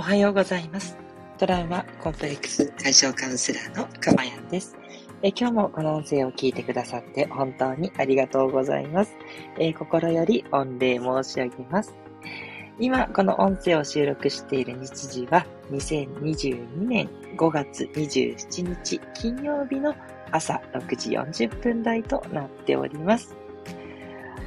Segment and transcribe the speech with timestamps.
[0.00, 0.96] おはようございます。
[1.36, 4.74] トラウマコンプレックス解消カウンセラーのかまやんです。
[5.22, 9.14] え今日もこの音声を聞いてくださって本当にありがとうございます。
[9.58, 11.94] え心より御礼申し上げます。
[12.78, 17.06] 今、この音声を収録している日時は2022年
[17.36, 19.94] 5月27日金曜日の
[20.30, 23.36] 朝6時40分台となっております。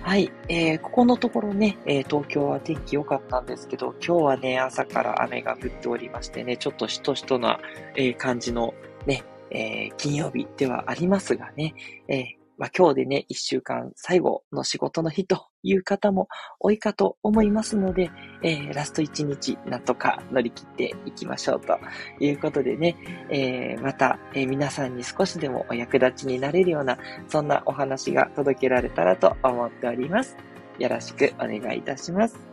[0.04, 7.62] はい、えー、ここのところね、えー、東京は天気良かったんですけど、今日はね、朝から雨が降っておりましてね、ちょっとしとしとな、
[7.96, 8.74] えー、感じの
[9.08, 11.74] ね、えー、金曜日ではありますがね、
[12.10, 16.28] えーまあ、今日でね、一週間最後の仕事の日という方も
[16.60, 18.12] 多いかと思いますので、
[18.44, 21.80] えー、ラスト一日なんとか乗り切っていきましょうと
[22.20, 22.96] いうことでね、
[23.30, 26.98] えー、また、えー、皆さんに少しでもお役立ちになれるような、
[27.28, 30.38] そんなお話が届けられたらと思っております。
[30.80, 32.53] よろしくお願いいたします。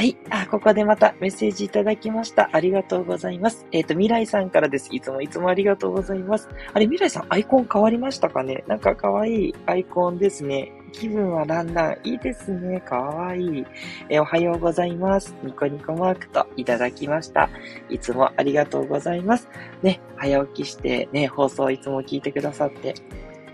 [0.00, 0.16] はい。
[0.30, 2.48] あ、ここでまたメッセージいただきました。
[2.54, 3.66] ありがとうございます。
[3.70, 4.88] えっ、ー、と、未来さんからです。
[4.92, 6.48] いつもいつもありがとうございます。
[6.72, 8.64] あれ、未来さん、アイコン変わりましたかね？
[8.66, 10.72] なんか可愛いアイコンですね。
[10.92, 12.80] 気分はだんだんいいですね。
[12.80, 13.66] かわいい。
[14.08, 15.36] え、おはようございます。
[15.42, 17.50] ニコニコマークといただきました。
[17.90, 19.50] いつもありがとうございます。
[19.82, 22.94] ね、早起きしてね、放送いつも聞いてくださって、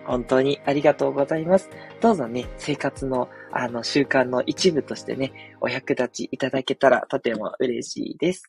[0.07, 1.71] 本当にありがとうございます。
[2.01, 8.45] どうぞね、生活のあの習慣の一部としてね、お役立ちいただけたらとても嬉しいです。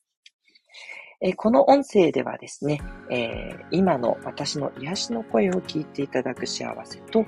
[1.19, 7.25] え、この音声ではですね、えー、今の私の癒しの声を聞いていただく幸せと、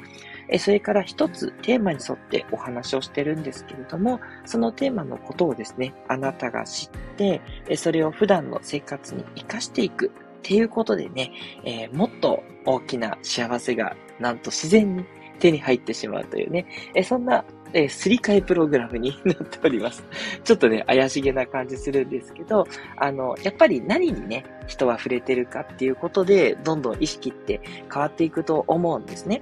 [0.47, 11.31] え、それから一つテーマに沿ってお話をしてるんですけれども、そのテーマのことをですね、あなたが知って、えそれを普段の生活に活かしていくっていうことでね、
[11.63, 15.05] えもっと大きな幸せがなんと自然に
[15.39, 17.43] 手に入ってしまうというね、えそんな
[17.73, 20.03] えー、すり替えプログラムになっております。
[20.43, 22.65] ちょっとね、怪しげな感じするんですけど、
[22.97, 29.41] あの、やっぱり何にね、人は触れてるかっていうことで、どんどん意識って変わっていくと思うんですね。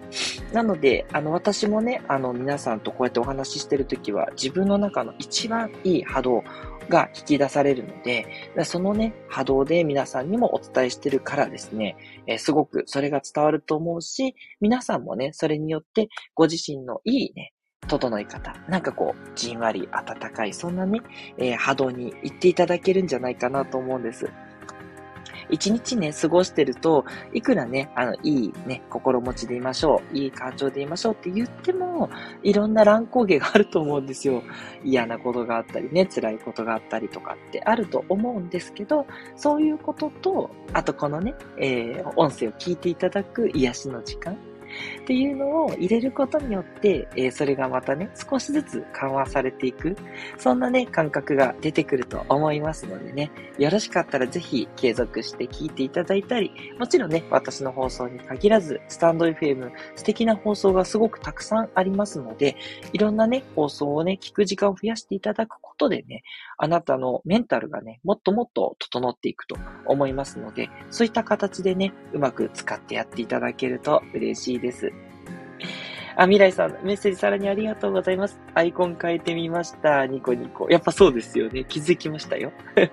[0.53, 6.43] なので、あの、私もね、あの、皆さんとこうやってお話ししてるときは、自分の中の一番いい波動
[6.89, 8.27] が引き出されるので、
[8.63, 15.83] そのね、波動で皆さんにもお伝えしてるからですね、えー、すごくそれが伝わると思うし、皆さんもね、それによっ
[16.33, 17.53] ご自身のいいね、
[17.87, 18.53] 整い方。
[18.67, 21.01] なんかこう、じんわり温かい、そんなね、
[21.37, 24.29] えー、波動に行っていただけるんじゃないかなと思うんです。
[25.49, 32.09] 一日ね、過ごしてると、いくらね、あの、いいね、心持ちでいましょう、いい感情でいましょうって言っても、
[32.43, 34.43] いろんな乱高下があると思うんですよ。
[34.83, 39.05] 嫌なことがあったりね、辛いことがあったりとかってあると思うんですけど、
[39.35, 44.37] そういうことと、あとこのね、えー、音声を聞いていただく癒しの時間、
[45.01, 49.95] っていうのを入れることによって、えー、それがまたね、少しずつ緩和されていく、
[50.37, 62.55] そんなね、感覚が出てくると思いますのでね、よろしかったらぜひ継続して聞いていただいたり、もちろんね、私の放送に限らず、スタンド FM 素敵な放送がすごくたくさんありますので、
[62.93, 66.23] いろんなね、放送をね、聞く時間を増やしていただくことでね、
[66.57, 74.91] あなたのメンタルがね、もっともっと整っていくと思いますので、そういった形でね、うまく使ってやっていただけると嬉しいです。
[76.19, 78.39] あ、未来さん、メッセージさらにありがとうございます。
[78.55, 80.07] アイコン変えてみました。
[80.07, 80.67] ニコニコ。
[80.67, 81.63] やっぱそうですよね。
[81.63, 82.51] 気づきましたよ。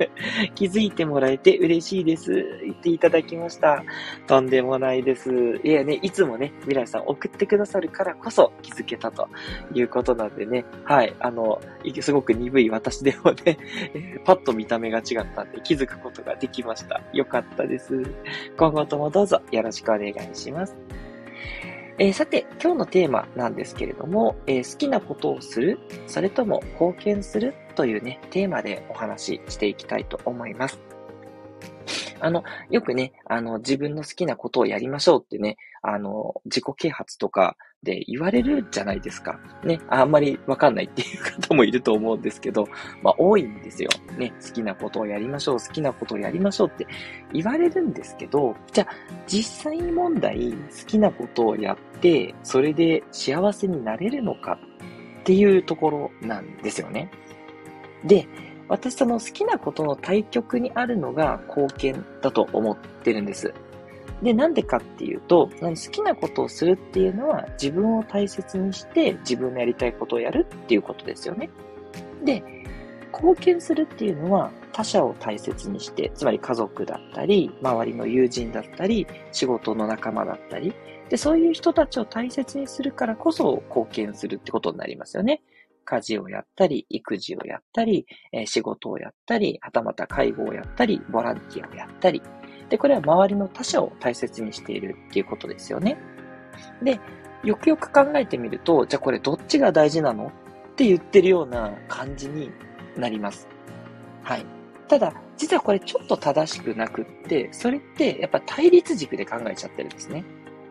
[0.55, 2.33] 気づいてもらえて嬉しいです。
[2.63, 3.83] 言っていただきました。
[4.27, 5.59] とんでもないです。
[5.65, 9.27] いやね、いつもね、未来さん送ってくださるからこそ気づけたと
[9.73, 10.67] いうことなんでね。
[10.85, 11.15] はい。
[11.19, 11.63] あの、
[12.01, 13.57] すごく鈍い私でもね、
[14.27, 17.01] パッと見た目が違ったんで気づくことができました。
[17.15, 18.03] よかったです。
[18.59, 20.84] 今後ともどうぞよろしくお願いします。
[21.99, 30.94] えー、さて、今日のテーマなんですけれども、えー、好きなことをするそれとも貢献するというね、テーマでお話ししていきたいと思います。
[32.25, 39.39] あの、よくね、あの、自分の好きなことをやりましょうってね、あの、自己啓発とかで言われるじゃないですか。
[39.63, 42.67] ね、あんまりわかんないっていう方もいると思うんですけど、
[43.03, 43.91] まあ多いんですよ。
[44.17, 46.87] ね、好きなことをやりましょう、好きなことをやりましょうって
[47.35, 48.89] 言われるんですけど、じゃあ
[49.27, 50.57] 実際問題好
[50.87, 54.59] きなことをやって、それで幸せになれるのか
[55.21, 57.11] っていうところなんですよね。
[58.03, 58.27] で、
[58.69, 63.53] 私その好きなことの対極にあるのが貢献だと思ってるんです。
[64.23, 71.51] で、なんでかっていうと、好きなことをするっていうのは自分を大切にして自分のやりたいことをやるっていうことですよね。
[72.25, 72.43] で、
[73.13, 80.75] 貢献するっていうのは他者を大切にして、つまり家族だったり、周りの友人だったり、仕事の仲間だったり、
[81.09, 85.43] で、そういう人たちを大切にするからこそ貢献するってことになりますよね。
[85.85, 92.23] 家事をやったり、育児をやったり、え仕事をやったり、はたまた介護をやったり、ボランティアをやったり。
[92.69, 95.99] で、これは周りの他者を大切にしているっていうことですよね。
[96.83, 96.99] で、
[97.45, 102.51] よくよく考えてみると、じゃあこれどっちが大事なのって言ってるような感じに
[102.97, 103.49] なります。
[104.23, 104.47] はい。
[104.89, 110.25] ただ、実はこれちょっと正しくなくって、それってやっぱ対立軸で考えちゃってるんですね。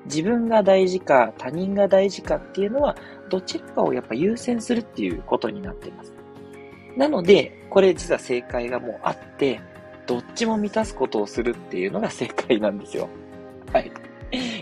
[0.05, 2.95] 自分が大事か他人が大事かっていうのは、
[3.33, 6.13] どちらかをやっぱ優先するっていうことになっています。
[6.95, 9.59] なので、これ実は正解がもうあって、
[10.05, 13.09] どっちも満たすことをするっていうのが正解なんですよ。
[13.71, 13.91] はい。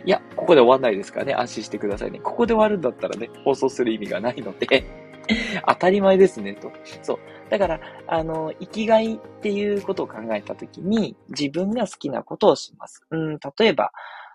[0.06, 1.33] いや、ここで終わんないですからね。
[1.33, 2.19] 安心してくださいね。
[2.19, 4.85] ここで終わるんだったらね、放送する意味がないので
[5.67, 6.71] 当たり前ですね、と。
[7.01, 7.19] そう。
[7.50, 13.06] だから、あの、生きがいっていうことを考えたときに、自分が好きなことをします。
[13.12, 13.91] うん、例えば、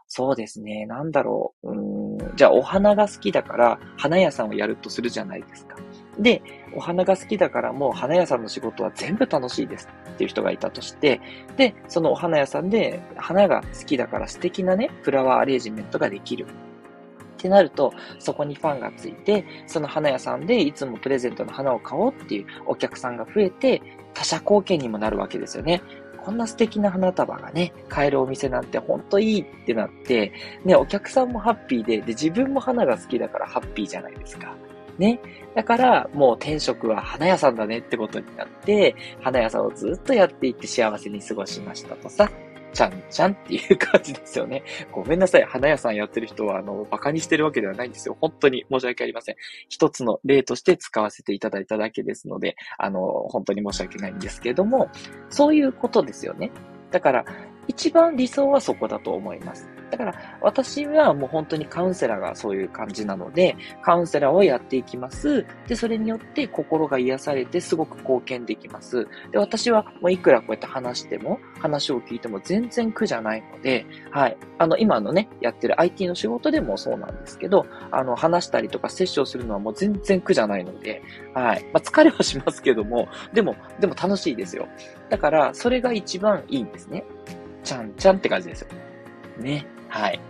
[0.09, 0.87] そうですね。
[0.87, 1.73] なんだろう。
[1.73, 2.06] うん、
[2.37, 5.77] じゃあ、お花が好きだから、花屋さんをやるとするじゃないですか。
[6.19, 6.43] で、
[6.75, 11.21] お花が好きだからもう花屋さんの仕事は全部楽しいですっていう人がいたとして、
[11.57, 16.47] で、そのお花屋さんで花が好きだから素敵なね、フラワーアレンジメントができる。
[16.47, 23.83] ってなると、そこにファンがついて、その花屋さんでいつもプレゼントの花を買おうっていうお客さんが増えて、
[24.15, 25.83] 他者貢献にもなるわけですよね。
[26.27, 30.33] こんな素敵な花束がね、買えるお店なんてほんといいってなって、
[30.65, 34.57] ね、お客さんもハッピーで、で、自分も花が好きだからハッピーじゃないですか。
[34.99, 35.21] ね。
[35.55, 42.29] だから、もう天職は花屋さんだねってことになって、花屋さんをずっとやっていって幸せに過ごしましたとさ、
[42.73, 44.63] ちゃんちゃんっていう感じですよね。
[44.93, 45.45] ごめんなさい。
[45.45, 48.17] 花屋さんやってる人は、あの、馬鹿にしてるわけではないんですよ。
[48.21, 49.37] 本当に申し訳ありません。
[49.69, 54.89] 一つの例として使わせていただいただけですので、あの、本当に申し訳ないんですけれども、
[55.31, 56.51] そういうことですよね。
[56.91, 57.25] だから、
[57.69, 59.69] 一番理想はそこだと思います。
[59.91, 65.47] だから、私はもう本当にカウンセラーがそういう感じなので、カウンセラーをやっていきます。
[65.69, 69.07] で、それによって心が癒されてすごく貢献できます。
[69.31, 74.37] で、私はもういくらこうやって話しても、話を聞いても全然苦じゃないので、はい。
[74.59, 81.03] あの、今のね、やってる IT の仕事でもそうなんですけど、あの、話したりとかセッションするのはもう全然苦じゃないので、
[81.35, 81.65] はい。
[81.73, 84.67] まあ、疲れはしますけども、でも、でも楽しいですよ。
[85.11, 87.05] だから、それが一番いいんですね。
[87.63, 88.69] ちゃんちゃんって感じですよ。
[89.39, 89.67] ね。
[89.89, 90.21] はい。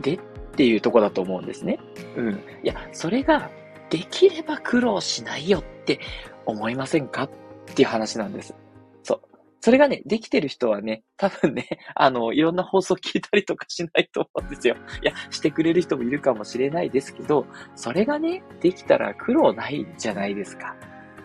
[0.00, 0.18] で、っ
[0.56, 1.78] ていうとこだと思うんですね。
[2.16, 2.34] うん。
[2.62, 3.50] いや、それが、
[3.90, 6.00] できれば苦労しないよって
[6.46, 7.30] 思いませんかっ
[7.74, 8.54] ていう話なんです。
[9.02, 9.20] そう。
[9.60, 14.76] それがね、できてる人はね、多分ね、 あの、いろんな放送聞いたりとかしないと思うんですよ。
[15.02, 20.76] いや、してくれる人もいるかもしれないですけど、それがね、できたら苦労ないじゃないですか。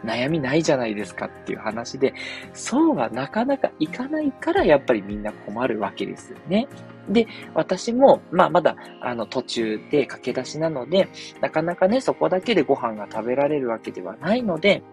[0.04, 2.14] 悩みないじゃないですかっていう話で、
[2.54, 6.68] そうはなかなかいかないから、やっぱりみんな困るわけですよね。
[7.10, 11.10] で、私も、まあ、まだ、あの、途中で駆け出しなので、
[11.42, 14.84] なかなかね、そこだけでご飯が食べられるわけではないので、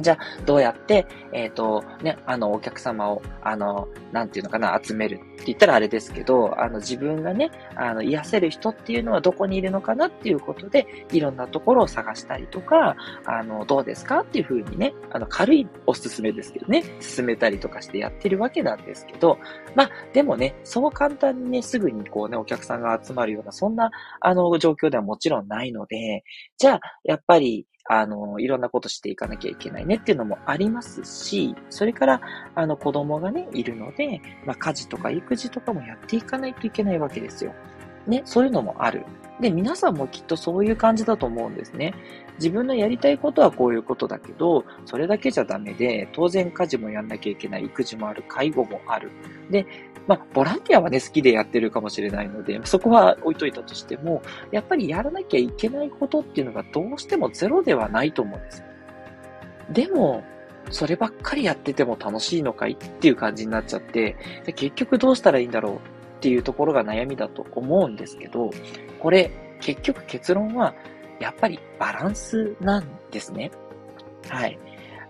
[0.00, 19.38] じゃあ、どうやって、えっ、ー、と、ね、あの、お客様を、あの、なんていうのかな、集めるって言ったらあれですけど、あの、自分がね、あの、癒せる人っていうのはどこにいるのかなっていうことで、いろんなところを探したりとか、あの、どうですかっていうふうにね、あの、軽いおすすめですけどね、進めたりとかしてやってるわけなんですけど、
[19.74, 26.24] まあ、でもね、そう簡単にね、すぐにこうね、お客さんが集まるような、そんな、あの、状況ではもちろんないので、
[26.56, 32.20] じゃあ、やっぱり、あの、いろんなことしていかなきゃいけないねっていうのもありますし、それから、
[32.54, 37.54] あの、子供がね、いるので、まあ、家事とか育児とかもやっていかないといけないわけですよ。
[38.06, 39.04] ね、そういうのもある。
[39.40, 41.94] で、皆さんもきっとそういう感じだと思うんですね。
[42.38, 49.10] 自分のやりたいことはこういうことだけど、それだけじゃダメで、当然家事もやんなきゃいけない、育児もある、介護もある。
[49.50, 49.66] で、
[50.06, 58.64] まあ、ボランティアはね、好きでやってるかもしれないので、そこは置いといたとしても、やっぱりやらなきゃいけないことっていうのがどうしてもゼロではないと思うんです。
[59.70, 60.24] でも、
[60.70, 64.16] そればっかりやってても楽しいのかいっていう感じになっちゃって、
[64.56, 68.50] 結局どうしたらいいんだろうっていうところが悩みだと思うんですけど、
[68.98, 70.74] これ、結局結論は、
[71.20, 73.50] やっぱりバランスなんですね。
[74.28, 74.58] はい。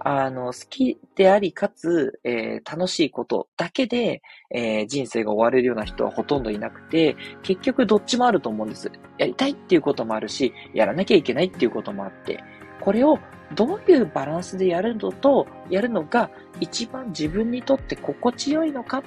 [0.00, 8.90] あの、好きであり、かつ、えー、楽しいことだけで、えー、人生が終われるような人はほとんどいなくて、結局どっちもあると思うんです。
[9.18, 12.42] やりたいっていうこともあるし、やらなきゃいけないっていうこともあって、
[12.80, 13.18] これを
[13.54, 19.02] どういうバランスでやるのと、やるのが一番自分にとって心地よいのか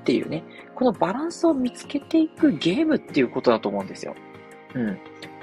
[0.00, 0.42] っていうね、
[0.74, 4.14] このバランスを見つけていくゲームっていうことだと思うんですよ。
[4.74, 4.98] うん。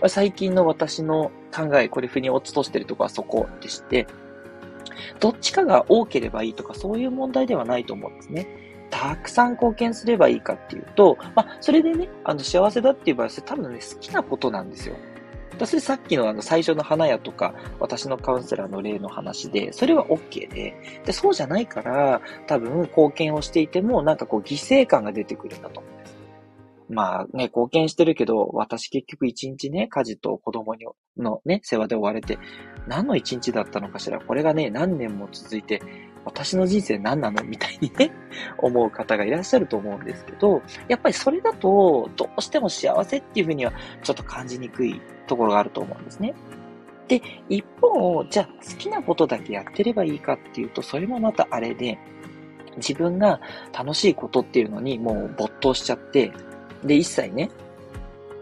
[0.07, 4.07] 最近の私の考え、これ腑に落ちとしてるとこはそこでして、
[5.19, 8.47] どっちかが多ければいいとかそういう問題ではないと思うんですね。
[8.89, 14.95] たくさん貢献すればいいかっていうと、まあ、それでね、あの、幸せだっていう場合は、多分ね、好きなことなんですよ。
[15.65, 26.17] それさっきのあの最初の花屋とか、私のカウンセラーの例の話で、それは OK で、で、そうじゃないから、多分貢献をしていても、なんかこう犠牲感が出てくるんだと思うんです。
[26.89, 30.85] まあね、貢献してるけど、私結局一日ね、家事と子供に
[31.17, 32.39] のね、世話で追われて、
[32.87, 34.19] 何の一日だったのかしら。
[34.19, 35.81] これがね、何年も続いて、
[36.27, 37.43] 私の人生何なの？
[37.43, 38.12] みたいにね、
[38.60, 46.34] 思う方がいらっしゃると思うんですけど、やっぱりそれだと、どうしても幸せっていうふうにはちょっと感じにくいところがあると思うんですね。
[47.07, 51.98] で、一方、じゃあ好きなことだけやってればいいかっていうと、それもまたあれで、
[52.75, 53.39] 自分が
[53.77, 56.31] 楽しいことっていうのにもう没頭しちゃって、
[56.84, 57.50] で、一切ね、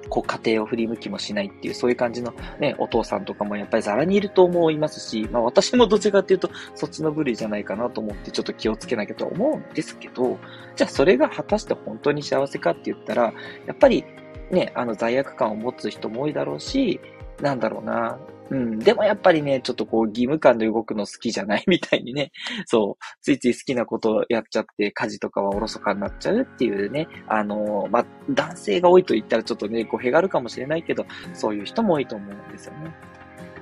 [0.10, 10.38] こう家庭を振り向きもしないっていう、そういう感じのね、お父さんとかもやっぱりザラにいると思いますし、まあ私もどちらかっていうと、そっちの部類じゃないかなと思ってちょっと気をつけなきゃと思うんですけど、
[10.76, 13.34] じゃあそれが果たして本当に幸せかって言ったら、
[13.66, 14.04] やっぱり
[14.52, 17.00] ね、あの罪悪感を持つ人も多いだろうし、
[17.42, 18.18] なんだろうな、
[18.50, 18.80] うん。
[18.80, 22.32] でもやっぱりね、ちょっとこう義務感で動くの好きじゃないみたいにね、
[22.65, 32.94] そう、ついつい好きなことをやっちゃって、家事とかはおろそかになっちゃうっていうね、あの、まあ、男性が多いと言ったらちょっとね、語弊がるかもしれないけど、そういう人も多いと思うんですよね。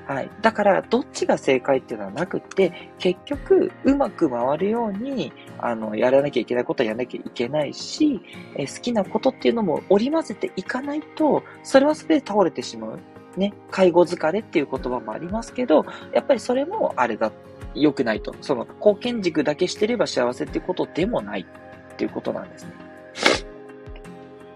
[0.06, 0.30] はい。
[0.42, 8.22] だから、どっちが正解っていうのはなくって、結局、うまく回るように、あの、やらなきゃいけないことはやらなきゃいけないし、
[8.58, 13.00] え好きなことっていうのも織り交ぜていかないと、それは全て倒れてしまう。
[13.38, 17.32] ね、介護疲れっていう言葉もありますけど、やっぱりそれもあれだ、
[17.76, 18.36] 良くないと。
[18.42, 22.72] その、貢献軸だけしてれば幸せっていうことでもないっていうことなんですね。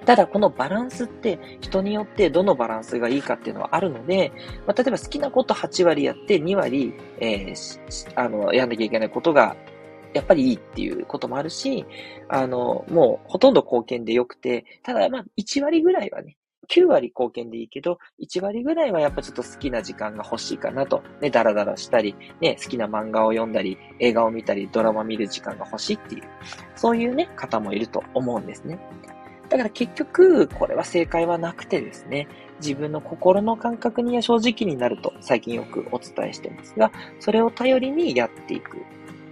[0.06, 4.32] ただ、このバランスって人によってどのバランスがいいかっていうのはあるので、
[4.66, 9.58] まあ、例えば好きなこと8割やって2割、えー、あの、やんなきゃいけないことが
[10.14, 11.86] やっぱりいいっていうこともあるし、
[12.30, 16.38] あの、もうほとんど貢献でよくて、ただまあ1割ぐらいはね、
[16.70, 21.04] 9割貢献でいいけど、1割ぐらいはやっぱちょっと好きな時間が欲しいかなと。
[21.22, 26.24] ね、ダラダラしたり、ね、好きな漫画を読んだり、映画を見たり、ドラマ見る時間が欲しいっていう、
[26.76, 28.80] そういうね、方もいると思うんですね。
[29.50, 32.28] だから結局、これは正解はなくてですね、
[32.60, 38.78] 自分の心の感覚には正直になると最近よくお伝えしてますが、それを頼りにやっていく。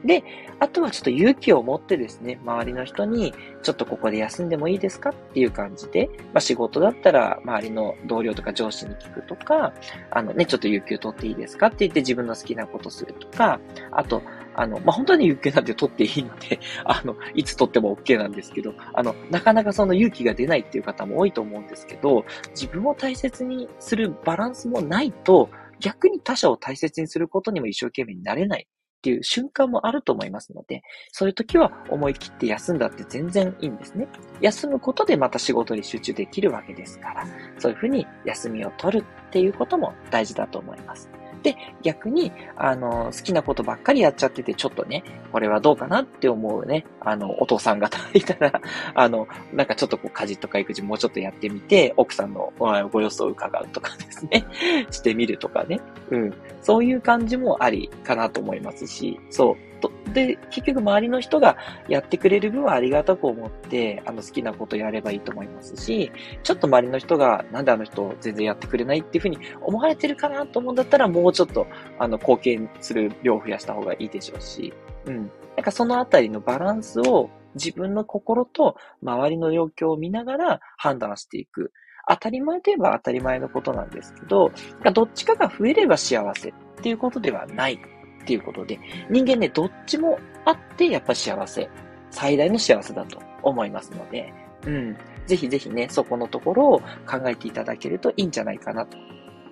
[0.06, 0.24] で、
[0.60, 3.34] あとはちょっと勇気を持ってですね、周りの人に、
[3.64, 9.74] ちょっとここで休んでもいいですかっていう感じで、まあ仕事だったら周りの同僚とか上司に聞くとか、
[10.12, 13.60] あのね、ちょっと有給取っていいですかって言って自分の好きなことするとか、
[13.92, 14.22] あと、
[14.56, 28.68] あの、まあ、本当に有給なんて取っていいので、 あの、いつ取っても OK なんですけど、あの、なかなかその勇気が出ないっていう方も多いと思うんですけど、自分を大切にするバランスもないと、逆に他者を大切にすることにも一生懸命になれない。
[29.06, 30.82] っていう瞬間もあると思いますので、
[31.12, 34.08] そういう時は思い切って休んだって全然いいんですね。
[34.42, 37.28] 休むことでまた仕事に集中できるわけですから、
[37.60, 41.08] そういうふうに休みを取るっていうことも大事だと思います。
[41.46, 48.60] で、逆に、あの、好きなことばっかりやっちゃってて、ちょっとね、これはどうかなって思うね、あの、お父さん方いたら、
[48.96, 52.52] あの、なんかちょっとこう、家事とか育児もうちょっとやってみて、奥さんの
[52.92, 54.44] ご予想を伺うとかですね、
[54.90, 56.34] してみるとかね、うん。
[56.64, 59.75] そういう感じもありかなと思いますし、そう。
[60.15, 61.57] で、結局周りの人が
[61.88, 71.67] やってくれる分はありがたく思って、あの好きなことやればいいと思いますし、ちょっと周りの人がなんであの人全然やってくれないっていうふうに思われてるかなと思うんだったら、もうちょっと
[72.00, 74.74] あの貢献する量を増やした方がいいでしょうし、
[75.05, 75.29] うん。
[75.57, 81.72] なんかそのあたりのバランスを自分の心と周りの状況を見ながら判断していく。
[82.07, 84.51] 当たり前といえば当たり前のことなんですけど、
[84.93, 87.79] どっちかが増えれば幸せっていうことではない
[88.25, 88.79] っていうことで、
[89.10, 91.70] 人間ね、どっちもあってやっぱ幸せ、
[92.10, 94.34] 最大の幸せだと思いますので、
[94.65, 94.98] うん。
[95.27, 98.98] ぜひぜひね、そこのところを考えていただけるといいんじゃないかなと。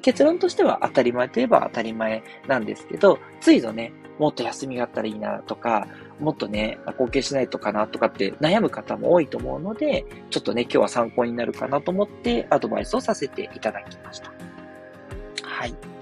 [0.02, 5.88] 結論としては当たり前といえば当たり前なんですけど、ついぞね、もっと休みがあったらいいなとか、
[6.20, 14.32] もっとね、貢献しないとかなとかって悩む方も多いと思うので、ちょっとね、今日は参考になるかなと思ってアドバイスをさせていただきました。
[15.44, 15.93] はい。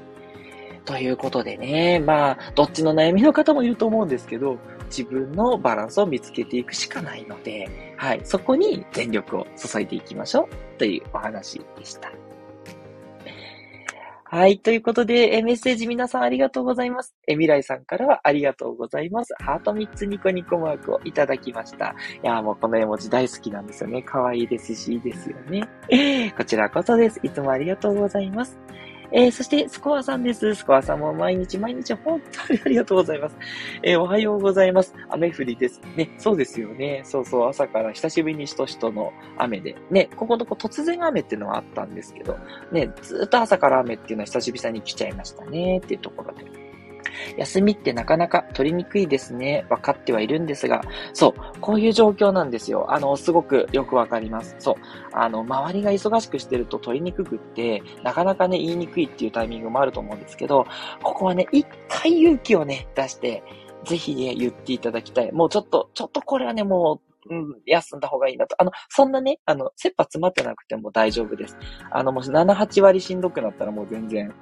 [0.85, 12.11] ということでね、まあ、どっちの悩みの方もいると思うんですけど、自分のバランスを見つけていくしかないので、はい、そこに全力を注いでいきましょうというお話でした。
[14.33, 14.59] はい。
[14.59, 17.13] ということで、メッセージ皆さんありがとうございます。
[17.27, 19.33] え未来さんからはありがとうございます。
[19.39, 21.95] ハート3つニコニコマークをいただきました。
[22.23, 24.01] いやもうこの絵文字大好きなんですよね。
[24.01, 26.33] 可愛いですし、いいですよね。
[26.38, 27.19] こちらこそです。
[27.23, 28.57] いつもありがとうございます。
[29.13, 30.55] えー、そして、スコアさんです。
[30.55, 33.35] スコアさんも毎日毎日本当に ありがとうございます。
[33.83, 34.95] えー、おはようございます。
[35.09, 35.81] 雨降りです。
[35.97, 37.01] ね、そうですよね。
[37.03, 39.75] そうそう、朝から久しぶりにしとしとの雨で。
[39.89, 42.37] ね、ここのこ突然雨っていうのはあったんですけど、
[42.71, 46.45] ね、ずっと朝から雨っていうのは久しぶりに来ちゃいましたね、っていうところで。
[47.38, 49.65] 休みってなかなか取りにくいですね。
[49.69, 50.81] 分かってはいるんですが、
[51.13, 52.91] そう、こういう状況なんですよ。
[52.91, 54.55] あの、すごくよくわかります。
[54.59, 54.75] そう、
[55.13, 60.65] あの、周りが忙しくしてると取りにくくって、なかなかね、言いにくいっていうタイミングもあると思うんですけど、
[61.03, 63.43] ここはね、一回勇気をね、出して、
[63.85, 65.31] ぜひね、言っていただきたい。
[65.31, 68.55] もうちょっと、ちょっとこれはね、もう、うん、休んだ方がいいなと。
[68.59, 71.57] あの、そんなね、あの、切羽詰まってなくても大丈夫です。
[71.91, 74.33] あの、もし7、8割しんどくなったらもう全然、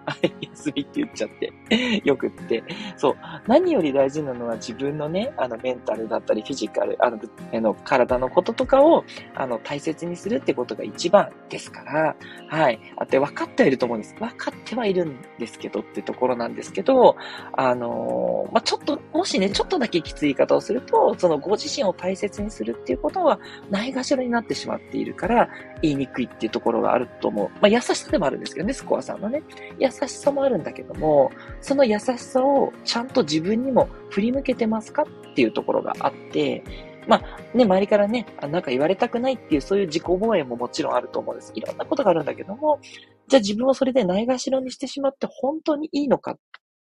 [0.42, 2.64] 休みって言っちゃって、よくって。
[2.98, 3.16] そう。
[3.48, 7.20] 何より大事なのは自分のね、あの、メンタルだったり、フィジカル、あの、
[7.54, 9.04] あの体のこととかを、
[9.36, 12.16] あの、大切にするってことが一番ですから、
[12.48, 12.80] はい。
[12.98, 14.16] あって分かってはいると思うんです。
[14.16, 17.16] 分かってはいるんですけどってところなんですけど、
[17.54, 25.50] あのまあ、ちょっと、もしね、ちょっとだけきつい言い方をすると、そのご自身を大切にするっていうことはないがしろになってしまっているから、
[25.82, 27.50] 言いにくいっていうところがあると思う。
[27.62, 29.44] まあ、優しさでもあるんですけどね、スコアさんのね。
[29.80, 36.64] 優しさもあるんだけども、その優しさをちゃんと自分にも振り向けてますかっていうところがあって、
[37.08, 41.52] まあ、ね、周りからね、なんか言われたくないっていう、そういう自己防衛ももちろんあると思うんです。
[41.56, 42.80] いろんなことがあるんだけども、
[43.28, 46.38] じゃあ自分をそれでないがしろにしてしまって本当にいいのかっ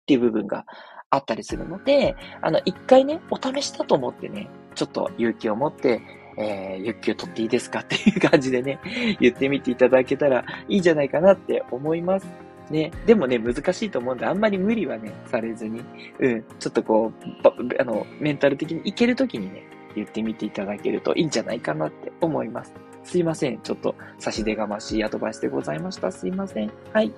[0.05, 0.65] ていう部分が
[1.09, 6.01] あったりするので、あの、一回ね、お試しだと思ってね、ちょっと勇気を持って、
[6.37, 8.79] えー、有給取っていいですかっていう感じでね、
[9.19, 12.27] 言ってみていただけたらいいんじゃないかなって思います。
[12.69, 12.91] ね。
[13.05, 15.81] でもね、難しいと思うんで、あんまり無理はね、されずに、
[16.19, 19.63] うん、ちょっとこう、あの、メンタル的にいけるときにね、
[19.95, 22.73] 言ってみていただけるといいんじゃないかなって思います。
[23.09, 23.59] すいません。
[23.61, 26.11] ちょっと差し出がましいアドバイスでございました。
[26.11, 26.71] すいません。
[26.93, 27.11] はい。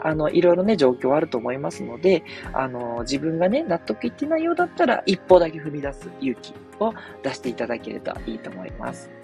[0.00, 9.15] あの、いろいろね、状況あると思いますので、あの、自分がね、納得いってないようだったら、一歩だけ踏み出す勇気を出していただけるといいと思います。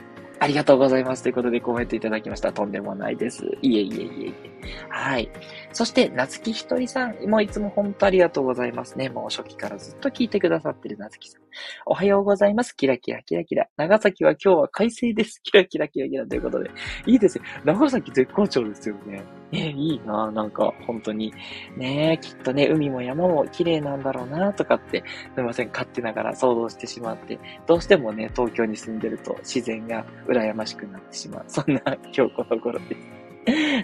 [0.43, 1.23] ありがとうございます。
[1.23, 2.53] ということでコメントいただきました。
[2.53, 3.47] とんでもないです。
[3.63, 4.51] いえいえいえいえ。
[4.89, 5.31] はい。
[5.73, 7.31] そして、なつきひとりさん。
[7.31, 9.09] もういつも本当ありがとうございますね。
[9.09, 11.43] もう初期からずっと聞いてくださってるなつきさん。
[11.87, 12.73] おはようございます。
[12.73, 13.69] キラキラキラキラ。
[13.77, 15.41] 長崎は今日は快晴です。
[15.45, 16.73] キラキラキラキラということで。
[17.07, 17.45] いいですよ。
[17.65, 19.23] 長崎絶好調ですよね。
[19.53, 21.33] えいいななんか、本当に。
[21.77, 31.45] ねきっとね、海も山も綺麗なんだろうなとかって、すみません、勝手ながら想像してしまって、どうしてもね、東京に住んでると自然が羨ましくなってしまう。
[31.49, 33.23] そんな今日この頃です。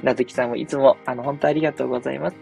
[0.03, 2.37] なずきさんもいつも、あの、本当ありがとうございます。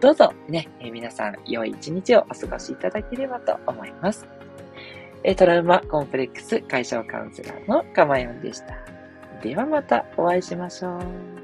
[0.00, 4.26] どうぞ、ね、え皆さん、良い一日をお過ごしいただければと思います。
[5.24, 8.78] えトラウマコンプレックス解消カウンセラーのかまやんでした。
[9.42, 11.37] ではまたお会いしましょう。